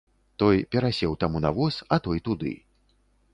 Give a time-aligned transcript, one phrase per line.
[0.43, 2.55] Той перасеў таму на воз, а той туды.